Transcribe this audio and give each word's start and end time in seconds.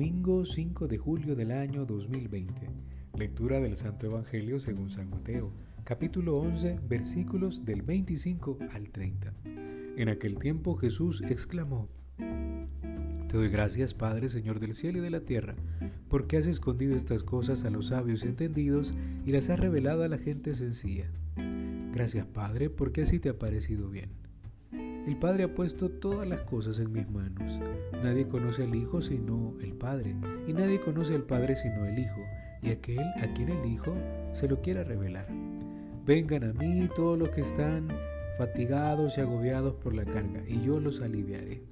Domingo 0.00 0.46
5 0.46 0.88
de 0.88 0.96
julio 0.96 1.36
del 1.36 1.50
año 1.50 1.84
2020. 1.84 2.54
Lectura 3.18 3.60
del 3.60 3.76
Santo 3.76 4.06
Evangelio 4.06 4.58
según 4.58 4.90
San 4.90 5.10
Mateo, 5.10 5.52
capítulo 5.84 6.38
11, 6.38 6.80
versículos 6.88 7.66
del 7.66 7.82
25 7.82 8.56
al 8.72 8.88
30. 8.88 9.34
En 9.98 10.08
aquel 10.08 10.38
tiempo 10.38 10.74
Jesús 10.76 11.20
exclamó, 11.28 11.90
Te 12.16 13.36
doy 13.36 13.50
gracias, 13.50 13.92
Padre, 13.92 14.30
Señor 14.30 14.58
del 14.58 14.72
cielo 14.72 15.00
y 15.00 15.02
de 15.02 15.10
la 15.10 15.20
tierra, 15.20 15.54
porque 16.08 16.38
has 16.38 16.46
escondido 16.46 16.96
estas 16.96 17.22
cosas 17.22 17.64
a 17.64 17.70
los 17.70 17.88
sabios 17.88 18.24
entendidos 18.24 18.94
y 19.26 19.32
las 19.32 19.50
has 19.50 19.60
revelado 19.60 20.02
a 20.02 20.08
la 20.08 20.16
gente 20.16 20.54
sencilla. 20.54 21.10
Gracias, 21.92 22.24
Padre, 22.24 22.70
porque 22.70 23.02
así 23.02 23.18
te 23.18 23.28
ha 23.28 23.38
parecido 23.38 23.90
bien. 23.90 24.08
El 25.06 25.16
Padre 25.16 25.44
ha 25.44 25.54
puesto 25.54 25.88
todas 25.88 26.28
las 26.28 26.42
cosas 26.42 26.78
en 26.78 26.92
mis 26.92 27.10
manos. 27.10 27.58
Nadie 28.02 28.28
conoce 28.28 28.64
al 28.64 28.74
Hijo 28.74 29.00
sino 29.00 29.54
el 29.62 29.72
Padre, 29.72 30.14
y 30.46 30.52
nadie 30.52 30.78
conoce 30.80 31.14
al 31.14 31.22
Padre 31.22 31.56
sino 31.56 31.86
el 31.86 31.98
Hijo, 31.98 32.20
y 32.62 32.70
aquel 32.70 33.00
a 33.22 33.32
quien 33.32 33.48
el 33.48 33.64
Hijo 33.66 33.94
se 34.34 34.46
lo 34.46 34.60
quiera 34.60 34.84
revelar. 34.84 35.26
Vengan 36.06 36.44
a 36.44 36.52
mí 36.52 36.88
todos 36.94 37.18
los 37.18 37.30
que 37.30 37.40
están 37.40 37.88
fatigados 38.36 39.16
y 39.16 39.22
agobiados 39.22 39.74
por 39.76 39.94
la 39.94 40.04
carga, 40.04 40.42
y 40.46 40.60
yo 40.60 40.78
los 40.78 41.00
aliviaré. 41.00 41.62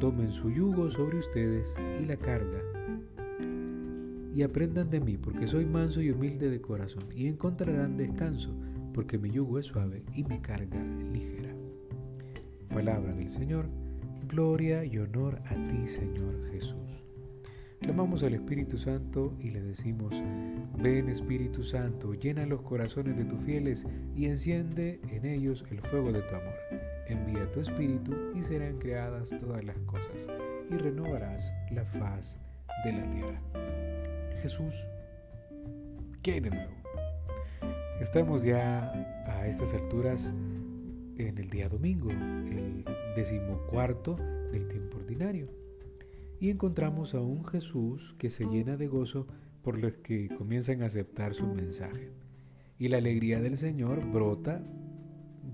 Tomen 0.00 0.32
su 0.32 0.50
yugo 0.50 0.90
sobre 0.90 1.18
ustedes 1.18 1.74
y 2.00 2.04
la 2.04 2.16
carga, 2.16 2.60
y 4.34 4.42
aprendan 4.42 4.90
de 4.90 5.00
mí, 5.00 5.16
porque 5.16 5.46
soy 5.46 5.64
manso 5.64 6.02
y 6.02 6.10
humilde 6.10 6.50
de 6.50 6.60
corazón, 6.60 7.04
y 7.14 7.26
encontrarán 7.26 7.96
descanso, 7.96 8.54
porque 8.92 9.16
mi 9.16 9.30
yugo 9.30 9.58
es 9.58 9.66
suave 9.66 10.02
y 10.14 10.24
mi 10.24 10.38
carga 10.40 10.78
ligera. 11.12 11.25
Palabra 12.76 13.14
del 13.14 13.30
Señor, 13.30 13.70
gloria 14.28 14.84
y 14.84 14.98
honor 14.98 15.40
a 15.46 15.54
ti, 15.66 15.86
Señor 15.86 16.50
Jesús. 16.50 17.06
Clamamos 17.80 18.22
al 18.22 18.34
Espíritu 18.34 18.76
Santo 18.76 19.32
y 19.40 19.48
le 19.48 19.62
decimos, 19.62 20.12
ven 20.76 21.08
Espíritu 21.08 21.64
Santo, 21.64 22.12
llena 22.12 22.44
los 22.44 22.60
corazones 22.60 23.16
de 23.16 23.24
tus 23.24 23.42
fieles 23.44 23.86
y 24.14 24.26
enciende 24.26 25.00
en 25.08 25.24
ellos 25.24 25.64
el 25.70 25.80
fuego 25.80 26.12
de 26.12 26.20
tu 26.20 26.34
amor. 26.34 26.52
Envía 27.08 27.50
tu 27.50 27.60
Espíritu 27.60 28.14
y 28.34 28.42
serán 28.42 28.76
creadas 28.76 29.30
todas 29.40 29.64
las 29.64 29.78
cosas 29.86 30.28
y 30.70 30.74
renovarás 30.74 31.50
la 31.70 31.86
faz 31.86 32.38
de 32.84 32.92
la 32.92 33.10
tierra. 33.10 33.40
Jesús, 34.42 34.74
¿qué 36.20 36.34
hay 36.34 36.40
de 36.40 36.50
nuevo? 36.50 36.74
Estamos 38.02 38.42
ya 38.42 38.92
a 39.26 39.46
estas 39.46 39.72
alturas 39.72 40.30
en 41.18 41.38
el 41.38 41.48
día 41.48 41.68
domingo, 41.68 42.10
el 42.10 42.84
decimocuarto 43.14 44.16
del 44.52 44.68
tiempo 44.68 44.98
ordinario. 44.98 45.48
Y 46.40 46.50
encontramos 46.50 47.14
a 47.14 47.20
un 47.20 47.44
Jesús 47.46 48.14
que 48.18 48.30
se 48.30 48.44
llena 48.44 48.76
de 48.76 48.86
gozo 48.86 49.26
por 49.62 49.78
los 49.78 49.94
que 49.94 50.28
comienzan 50.28 50.82
a 50.82 50.86
aceptar 50.86 51.34
su 51.34 51.46
mensaje. 51.46 52.10
Y 52.78 52.88
la 52.88 52.98
alegría 52.98 53.40
del 53.40 53.56
Señor 53.56 54.04
brota 54.06 54.62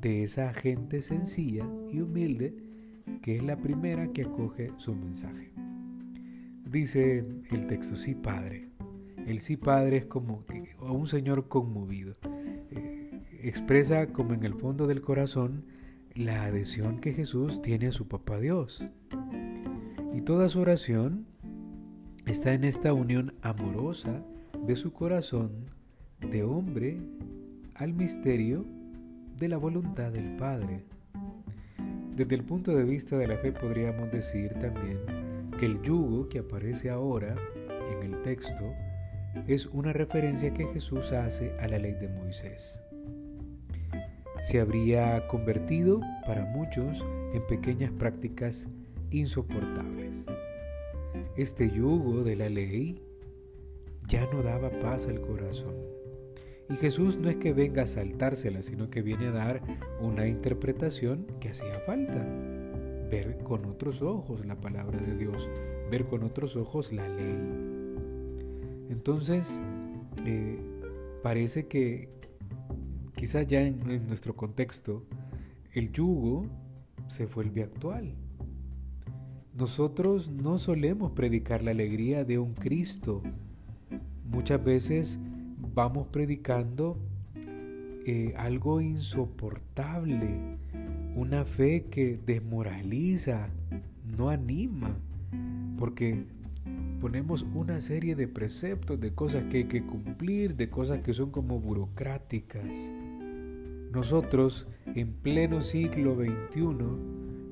de 0.01 0.25
esa 0.25 0.53
gente 0.53 1.01
sencilla 1.01 1.65
y 1.93 2.01
humilde 2.01 2.55
que 3.23 3.37
es 3.37 3.43
la 3.43 3.57
primera 3.57 4.09
que 4.09 4.23
acoge 4.23 4.73
su 4.79 4.95
mensaje. 4.95 5.53
Dice 6.65 7.25
el 7.51 7.67
texto, 7.67 7.97
sí 7.97 8.15
Padre. 8.15 8.69
El 9.27 9.41
sí 9.41 9.57
Padre 9.57 9.99
es 9.99 10.07
como 10.07 10.45
a 10.81 10.91
un 10.91 11.07
Señor 11.07 11.47
conmovido 11.47 12.17
expresa 13.43 14.07
como 14.07 14.35
en 14.35 14.45
el 14.45 14.55
fondo 14.55 14.87
del 14.87 15.03
corazón 15.03 15.65
la 16.15 16.45
adhesión 16.45 17.01
que 17.01 17.13
Jesús 17.13 17.61
tiene 17.61 17.89
a 17.89 17.93
su 17.93 18.07
papá 18.07 18.39
Dios. 18.39 18.85
Y 20.15 20.21
toda 20.21 20.49
su 20.49 20.61
oración 20.61 21.27
está 22.27 22.55
en 22.55 22.65
esta 22.65 22.93
unión 22.93 23.35
amorosa 23.43 24.23
de 24.65 24.77
su 24.77 24.93
corazón 24.93 25.51
de 26.21 26.45
hombre 26.45 27.01
al 27.75 27.95
misterio 27.95 28.65
de 29.39 29.49
la 29.49 29.57
voluntad 29.57 30.13
del 30.13 30.37
Padre. 30.37 30.85
Desde 32.15 32.37
el 32.37 32.45
punto 32.45 32.77
de 32.77 32.85
vista 32.85 33.17
de 33.17 33.27
la 33.27 33.39
fe 33.39 33.51
podríamos 33.51 34.13
decir 34.13 34.53
también 34.61 34.99
que 35.59 35.67
el 35.67 35.83
yugo 35.83 36.29
que 36.29 36.41
aparece 36.41 36.91
ahora 36.91 37.35
en 37.91 38.13
el 38.13 38.23
texto 38.23 38.73
es 39.49 39.67
una 39.67 39.93
referencia 39.93 40.55
que 40.55 40.67
Jesús 40.67 41.11
hace 41.11 41.57
a 41.59 41.67
la 41.67 41.79
ley 41.79 41.95
de 41.95 42.09
Moisés 42.09 42.81
se 44.43 44.61
habría 44.61 45.27
convertido 45.29 46.01
para 46.27 46.45
muchos 46.45 47.05
en 47.33 47.47
pequeñas 47.47 47.93
prácticas 47.93 48.67
insoportables. 49.11 50.25
Este 51.37 51.71
yugo 51.71 52.25
de 52.25 52.37
la 52.37 52.49
ley 52.49 53.01
ya 54.09 54.27
no 54.33 54.43
daba 54.43 54.71
paz 54.71 55.07
al 55.07 55.21
corazón. 55.21 55.75
Y 56.69 56.77
Jesús 56.77 57.19
no 57.19 57.29
es 57.29 57.37
que 57.37 57.53
venga 57.53 57.83
a 57.83 57.87
saltársela, 57.87 58.63
sino 58.63 58.89
que 58.89 59.03
viene 59.03 59.27
a 59.29 59.33
dar 59.33 59.63
una 60.01 60.27
interpretación 60.27 61.27
que 61.39 61.51
hacía 61.51 61.75
falta. 61.87 62.25
Ver 63.11 63.39
con 63.45 63.67
otros 63.67 64.01
ojos 64.01 64.47
la 64.47 64.57
palabra 64.57 64.99
de 64.99 65.17
Dios, 65.17 65.49
ver 65.91 66.07
con 66.07 66.23
otros 66.23 66.57
ojos 66.57 66.93
la 66.93 67.07
ley. 67.09 67.37
Entonces, 68.89 69.61
eh, 70.25 70.59
parece 71.23 71.67
que, 71.67 72.09
Quizá 73.23 73.45
ya 73.45 73.61
en, 73.61 74.09
nuestro 74.09 74.35
contexto, 74.35 75.05
el 75.75 75.93
yugo 75.93 76.45
se 77.07 77.27
vuelve 77.27 77.63
actual. 77.63 78.17
Nosotros 79.55 80.29
no 80.29 80.59
solemos 80.59 81.13
predicar 81.13 81.63
la 81.63 81.71
alegría 81.71 82.25
de 82.25 82.41
un 82.41 82.55
Cristo. 82.55 83.23
Muchas 84.29 84.65
veces 84.65 85.21
vamos 85.73 86.09
predicando 86.09 86.99
eh, 88.07 88.35
algo 88.37 88.81
insoportable, 88.81 90.59
una 91.15 91.45
fe 91.45 91.85
que 91.93 92.19
desmoraliza, 92.27 93.51
no 94.05 94.31
anima, 94.31 94.97
porque 95.79 96.25
ponemos 97.01 97.45
una 97.55 97.81
serie 97.81 98.15
de 98.15 98.29
preceptos, 98.29 99.01
de 99.01 99.13
cosas 99.13 99.45
que 99.47 99.59
hay 99.59 99.65
que 99.65 99.85
cumplir, 99.85 100.55
de 100.55 100.71
cosas 100.71 101.01
que 101.01 101.13
son 101.13 101.31
como 101.31 101.59
burocráticas. 101.59 102.93
Nosotros, 103.93 104.67
en 104.95 105.13
pleno 105.13 105.61
siglo 105.61 106.15
XXI, 106.15 106.77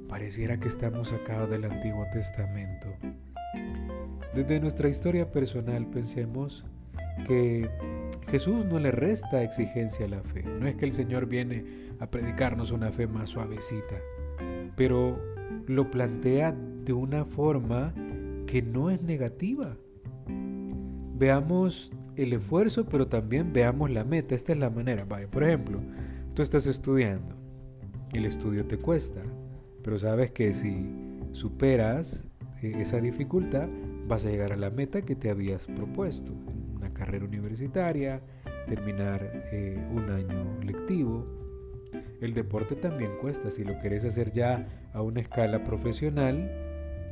pareciera 0.09 0.59
que 0.59 0.69
estamos 0.69 1.09
sacados 1.09 1.51
del 1.51 1.65
Antiguo 1.65 2.07
Testamento. 2.13 2.89
Desde 4.35 4.61
nuestra 4.61 4.89
historia 4.89 5.31
personal 5.31 5.87
pensemos 5.87 6.65
que 7.27 7.69
Jesús 8.29 8.65
no 8.67 8.79
le 8.79 8.93
resta 8.93 9.43
exigencia 9.43 10.07
a 10.07 10.09
la 10.09 10.23
fe. 10.23 10.43
No 10.43 10.69
es 10.69 10.77
que 10.77 10.85
el 10.85 10.93
Señor 10.93 11.27
viene 11.27 11.65
a 11.99 12.07
predicarnos 12.07 12.71
una 12.71 12.93
fe 12.93 13.07
más 13.07 13.31
suavecita, 13.31 13.97
pero 14.77 15.21
lo 15.67 15.91
plantea 15.91 16.55
de 16.85 16.93
una 16.93 17.25
forma 17.25 17.93
que 18.51 18.63
no 18.63 18.91
es 18.91 19.03
negativa. 19.03 19.77
Veamos 21.19 21.93
el 22.17 22.33
esfuerzo, 22.33 22.87
pero 22.87 23.07
también 23.07 23.53
veamos 23.53 23.91
la 23.91 24.05
meta. 24.05 24.35
Esta 24.35 24.53
es 24.53 24.59
la 24.59 24.71
manera. 24.71 25.05
Vaya, 25.05 25.29
por 25.29 25.45
ejemplo, 25.45 25.81
Tú 26.35 26.43
estás 26.43 26.69
estudiando, 26.69 27.35
el 28.13 28.25
estudio 28.25 28.65
te 28.65 28.79
cuesta, 28.79 29.21
pero 29.83 29.99
sabes 29.99 30.31
que 30.31 30.55
si 30.55 30.87
superas 31.33 32.25
eh, 32.63 32.73
esa 32.77 33.01
dificultad, 33.01 33.69
vas 34.07 34.25
a 34.25 34.31
llegar 34.31 34.53
a 34.53 34.57
la 34.57 34.71
meta 34.71 35.03
que 35.03 35.17
te 35.17 35.29
habías 35.29 35.67
propuesto, 35.67 36.33
una 36.77 36.95
carrera 36.95 37.25
universitaria, 37.25 38.23
terminar 38.69 39.49
eh, 39.53 39.77
un 39.93 40.09
año 40.09 40.61
lectivo. 40.63 41.27
El 42.21 42.33
deporte 42.33 42.77
también 42.77 43.11
cuesta 43.21 43.51
si 43.51 43.65
lo 43.65 43.79
querés 43.81 44.05
hacer 44.05 44.33
ya 44.33 44.69
a 44.93 45.03
una 45.03 45.21
escala 45.21 45.65
profesional, 45.65 46.49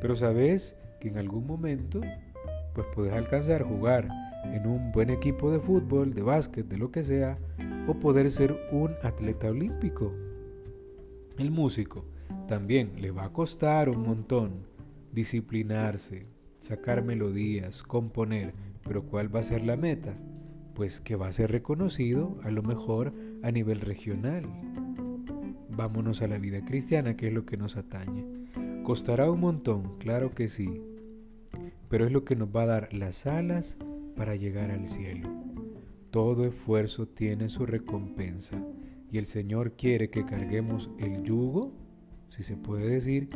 pero 0.00 0.14
sabes 0.14 0.76
que 1.00 1.08
en 1.08 1.18
algún 1.18 1.46
momento 1.46 2.00
pues 2.74 2.86
puedes 2.94 3.12
alcanzar 3.12 3.62
jugar 3.62 4.08
en 4.44 4.66
un 4.66 4.92
buen 4.92 5.10
equipo 5.10 5.50
de 5.50 5.60
fútbol, 5.60 6.14
de 6.14 6.22
básquet, 6.22 6.66
de 6.66 6.78
lo 6.78 6.90
que 6.90 7.02
sea, 7.02 7.38
o 7.86 7.94
poder 7.94 8.30
ser 8.30 8.56
un 8.70 8.92
atleta 9.02 9.48
olímpico. 9.48 10.12
El 11.38 11.50
músico 11.50 12.04
también 12.46 12.92
le 12.98 13.10
va 13.10 13.24
a 13.24 13.32
costar 13.32 13.88
un 13.88 14.02
montón 14.02 14.66
disciplinarse, 15.12 16.26
sacar 16.58 17.02
melodías, 17.02 17.82
componer, 17.82 18.54
pero 18.86 19.02
¿cuál 19.02 19.34
va 19.34 19.40
a 19.40 19.44
ser 19.44 19.64
la 19.64 19.76
meta? 19.76 20.14
Pues 20.74 21.00
que 21.00 21.16
va 21.16 21.28
a 21.28 21.32
ser 21.32 21.50
reconocido 21.50 22.38
a 22.44 22.50
lo 22.50 22.62
mejor 22.62 23.12
a 23.42 23.50
nivel 23.50 23.80
regional. 23.80 24.44
Vámonos 25.70 26.22
a 26.22 26.28
la 26.28 26.38
vida 26.38 26.64
cristiana, 26.64 27.16
que 27.16 27.28
es 27.28 27.32
lo 27.32 27.44
que 27.44 27.56
nos 27.56 27.76
atañe. 27.76 28.24
Costará 28.88 29.30
un 29.30 29.40
montón, 29.40 29.98
claro 29.98 30.34
que 30.34 30.48
sí, 30.48 30.80
pero 31.90 32.06
es 32.06 32.10
lo 32.10 32.24
que 32.24 32.36
nos 32.36 32.48
va 32.48 32.62
a 32.62 32.66
dar 32.68 32.94
las 32.94 33.26
alas 33.26 33.76
para 34.16 34.34
llegar 34.34 34.70
al 34.70 34.88
cielo. 34.88 35.28
Todo 36.10 36.46
esfuerzo 36.46 37.06
tiene 37.06 37.50
su 37.50 37.66
recompensa 37.66 38.56
y 39.12 39.18
el 39.18 39.26
Señor 39.26 39.72
quiere 39.72 40.08
que 40.08 40.24
carguemos 40.24 40.88
el 40.98 41.22
yugo, 41.22 41.70
si 42.30 42.42
se 42.42 42.56
puede 42.56 42.88
decir, 42.88 43.28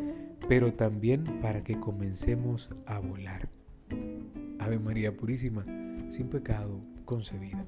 pero 0.48 0.72
también 0.72 1.24
para 1.42 1.62
que 1.62 1.78
comencemos 1.78 2.70
a 2.86 2.98
volar. 3.00 3.50
Ave 4.58 4.78
María 4.78 5.14
Purísima, 5.14 5.66
sin 6.08 6.28
pecado 6.28 6.80
concebida. 7.04 7.66